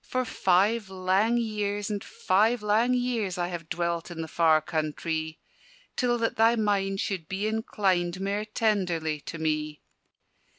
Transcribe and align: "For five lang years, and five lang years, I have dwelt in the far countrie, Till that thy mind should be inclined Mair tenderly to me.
"For 0.00 0.24
five 0.24 0.88
lang 0.88 1.36
years, 1.36 1.90
and 1.90 2.02
five 2.02 2.62
lang 2.62 2.94
years, 2.94 3.36
I 3.36 3.48
have 3.48 3.68
dwelt 3.68 4.10
in 4.10 4.22
the 4.22 4.26
far 4.26 4.62
countrie, 4.62 5.36
Till 5.94 6.16
that 6.16 6.36
thy 6.36 6.56
mind 6.56 7.00
should 7.00 7.28
be 7.28 7.46
inclined 7.46 8.18
Mair 8.18 8.46
tenderly 8.46 9.20
to 9.28 9.36
me. 9.36 9.82